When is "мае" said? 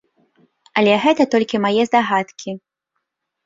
1.67-1.81